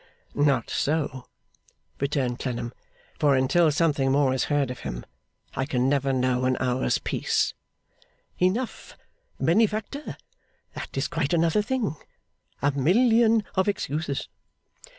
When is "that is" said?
10.73-11.07